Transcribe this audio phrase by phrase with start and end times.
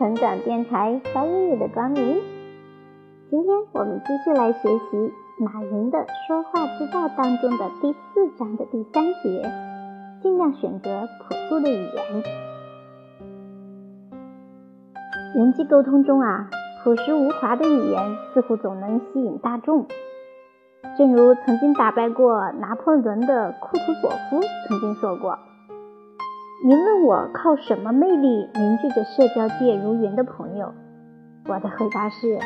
[0.00, 2.22] 成长电台欢迎你的光临。
[3.28, 9.52] 今天我们继续来学习马云的说话之道当中的第四章的第三节，
[10.22, 12.22] 尽量选择朴素的语言。
[15.34, 16.48] 人际沟通中啊，
[16.82, 19.84] 朴实无华的语言似乎总能吸引大众。
[20.96, 25.38] 正如曾经打败过拿破仑的库图佐夫曾经说过。
[26.62, 30.74] 您问我靠什么魅力凝聚着社交界如云的朋友？
[31.48, 32.38] 我的回答是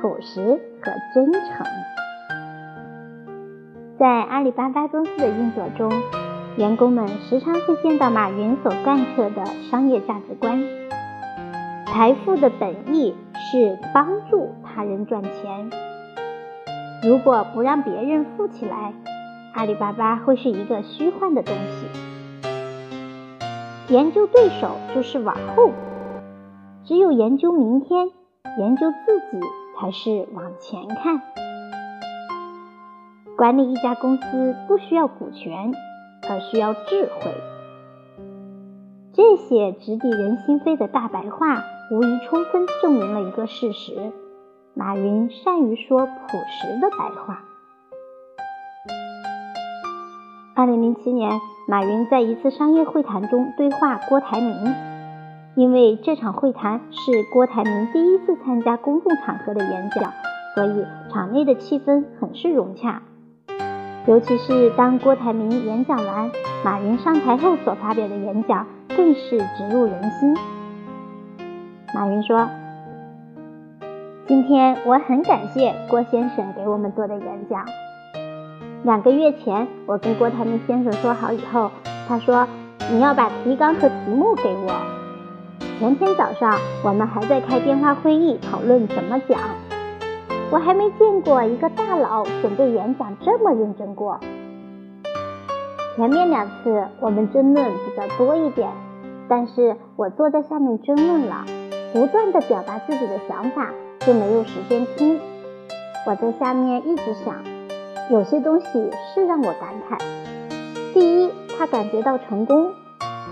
[0.00, 1.64] 朴实和真诚。
[4.00, 5.92] 在阿里巴巴公司的运作中，
[6.56, 10.60] 员工们时常会见到马云所贯彻的商业价值观：
[11.86, 15.70] 财富的本意是帮助他人赚钱。
[17.04, 18.92] 如果不让别人富起来，
[19.54, 22.11] 阿里巴巴会是一个虚幻的东西。
[23.92, 25.70] 研究对手就是往后，
[26.82, 28.08] 只有研究明天，
[28.58, 29.38] 研究自己
[29.78, 31.20] 才是往前看。
[33.36, 35.72] 管理一家公司不需要股权，
[36.26, 37.34] 而需要智慧。
[39.12, 44.10] 这些直抵人心扉的大白话，无疑充分证明了一个事实：
[44.72, 47.44] 马云善于说朴实的白话。
[50.62, 54.72] 二零零七年，马云在一次商业会谈中对话郭台铭。
[55.56, 60.12] 因为这场会谈是郭台铭第一次参加公众场合的演讲，
[60.54, 63.02] 所以场内的气氛很是融洽。
[64.06, 66.30] 尤其是当郭台铭演讲完，
[66.64, 68.64] 马云上台后所发表的演讲
[68.96, 70.36] 更是直入人心。
[71.92, 72.48] 马云说
[74.28, 77.64] ：“今天我很感谢郭先生给我们做的演讲。”
[78.84, 81.70] 两个月前，我跟郭台铭先生说好以后，
[82.08, 82.48] 他说
[82.90, 84.72] 你要把提纲和题目给我。
[85.78, 89.38] 前天早上，我们还在开电话会议讨论怎么讲。
[90.50, 94.18] 我还没见过一个大佬准备演讲这么认真过。
[95.94, 98.68] 前面两次我们争论比较多一点，
[99.28, 101.44] 但是我坐在下面争论了，
[101.92, 103.70] 不断的表达自己的想法，
[104.00, 105.20] 就没有时间听。
[106.04, 107.51] 我在下面一直想。
[108.12, 108.66] 有些东西
[109.14, 109.98] 是让我感慨。
[110.92, 112.70] 第一，他感觉到成功，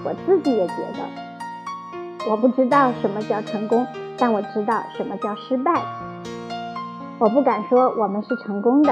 [0.03, 2.31] 我自己也觉得。
[2.31, 3.87] 我不知道什么叫成功，
[4.17, 5.83] 但我知道什么叫失败。
[7.19, 8.91] 我不敢说我们是成功的。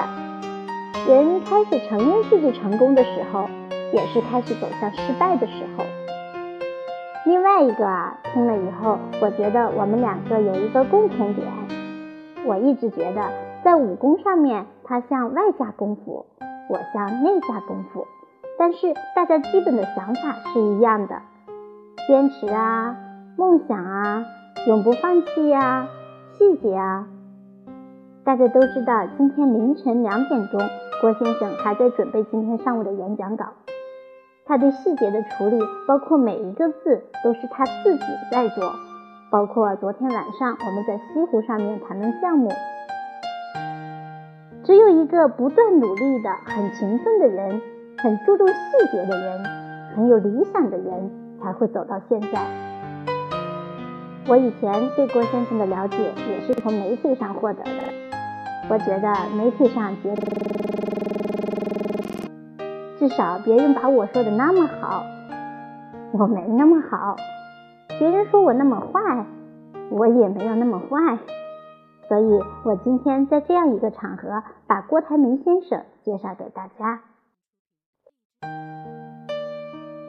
[1.06, 3.48] 人开始承认自己成功的时候，
[3.94, 5.86] 也是开始走向失败的时候。
[7.24, 11.48] 另外一个啊，听了以后，我觉得我们两个有一个共同点。
[12.44, 13.47] 我一直觉得。
[13.68, 16.24] 在武功上面，他像外家功夫，
[16.70, 18.06] 我像内家功夫，
[18.58, 21.20] 但是大家基本的想法是一样的，
[22.08, 22.96] 坚持啊，
[23.36, 24.24] 梦想啊，
[24.66, 25.86] 永不放弃呀，
[26.38, 27.08] 细节啊。
[28.24, 30.58] 大家都知道，今天凌晨两点钟，
[31.02, 33.48] 郭先生还在准备今天上午的演讲稿，
[34.46, 38.72] 他对细节的处理，包括每一个字，都是他自己在做，
[39.30, 42.50] 包括昨天晚上我们在西湖上面谈论项目。
[44.68, 47.58] 只有一个不断努力的、很勤奋的人，
[47.96, 48.54] 很注重细
[48.92, 49.42] 节的人，
[49.96, 51.10] 很有理想的人，
[51.42, 52.28] 才会走到现在。
[54.28, 57.70] 我以前对郭先生的了解也是从媒体上获得的。
[58.68, 60.22] 我觉得媒体上觉得，
[62.98, 65.02] 至少别人把我说的那么好，
[66.12, 67.16] 我没那么好；
[67.98, 69.24] 别人说我那么坏，
[69.88, 71.16] 我也没有那么坏。
[72.08, 77.02] 所以我今天在这样一个场合，把郭台铭先生介绍给大家。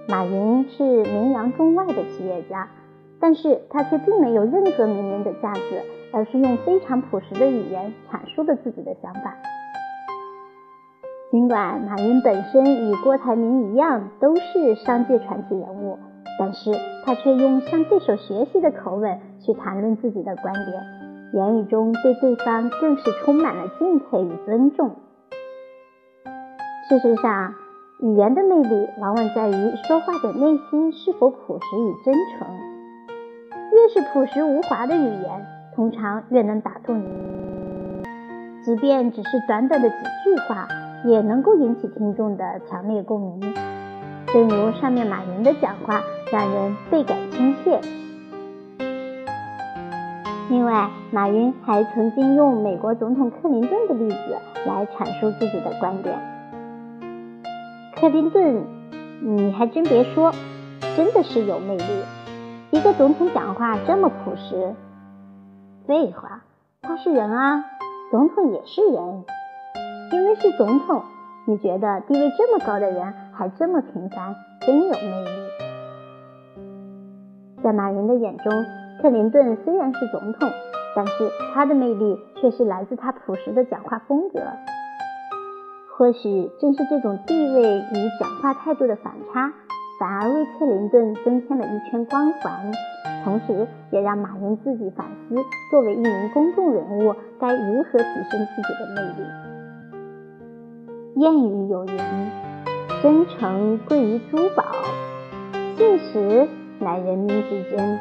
[0.07, 2.69] 马云是名扬中外的企业家，
[3.19, 5.61] 但是他却并没有任何名人的架子，
[6.13, 9.35] 而是用非常朴实的语言阐述了自己的想法。
[11.31, 15.99] 尽管马云本身与郭台铭一样都是商界传奇人物，
[16.39, 16.71] 但是
[17.05, 20.98] 他却用向对手学习的口吻去谈论自己的观点。
[21.33, 24.95] 言语中对对方更是充满了敬佩与尊重。
[26.89, 27.53] 事实上，
[28.01, 32.47] 语言的魅力往往在于说话者内心是否朴实与真诚。
[33.71, 35.45] 越是朴实无华的语言，
[35.75, 37.05] 通常越能打动你。
[38.63, 40.67] 即便只是短短的几句话，
[41.05, 43.53] 也能够引起听众的强烈共鸣。
[44.33, 47.79] 正如上面马云的讲话，让人倍感亲切。
[50.49, 56.19] 另外，马云还曾经用美国总统克林顿的例子来阐述自己的观点。
[57.95, 58.65] 克林顿，
[59.21, 60.33] 你还真别说，
[60.97, 61.83] 真的是有魅力。
[62.71, 64.73] 一个总统讲话这么朴实。
[65.85, 66.41] 废话，
[66.81, 67.63] 他是人啊，
[68.09, 69.23] 总统也是人。
[70.11, 71.03] 因为是总统，
[71.45, 75.29] 你觉得地位这么高的人还这么平凡，真有魅力。
[77.61, 78.51] 在马云的眼中，
[79.01, 80.49] 克林顿虽然是总统，
[80.95, 84.41] 但是他的魅力却是来自他朴实的讲话风格。
[85.97, 89.53] 或许正是这种地位与讲话态度的反差，
[89.99, 92.71] 反而为克林顿增添了一圈光环，
[93.23, 95.35] 同时也让马云自己反思，
[95.71, 99.23] 作为一名公众人物，该如何提升自己的魅力。
[101.15, 101.97] 谚语有云
[103.01, 104.63] ：“真诚贵于珠宝，
[105.77, 106.47] 信实
[106.79, 107.99] 乃人民之真。”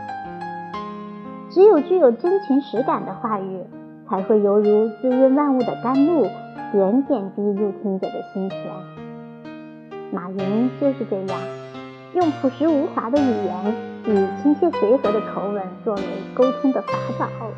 [1.50, 3.62] 只有具有真情实感的话语，
[4.08, 6.26] 才会犹如滋润万物的甘露，
[6.72, 8.60] 点点滴入听者的心田。
[10.12, 11.40] 马云就是这样，
[12.14, 13.74] 用朴实无华的语言
[14.06, 16.02] 以亲切随和的口吻作为
[16.34, 17.50] 沟通的法宝。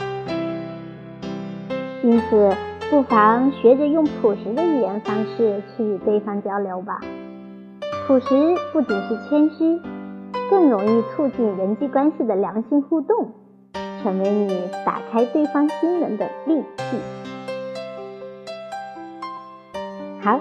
[2.03, 2.53] 因此。
[2.91, 7.01] 不妨学着用朴实的语言方式去与对方交流吧。
[8.05, 8.27] 朴实
[8.73, 9.81] 不仅是谦虚，
[10.51, 13.31] 更容易促进人际关系的良性互动，
[14.03, 16.99] 成为你打开对方心门的利器。
[20.23, 20.41] 好，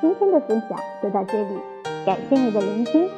[0.00, 1.58] 今天的分享就到这里，
[2.06, 3.08] 感谢你的聆听，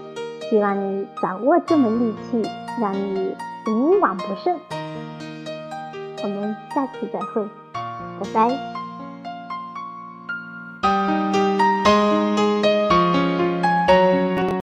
[0.48, 2.42] 希望你掌握这门利器，
[2.80, 3.36] 让你
[3.68, 4.58] 无往不胜。
[6.22, 7.48] 我们下期再会。
[7.72, 8.79] 拜拜。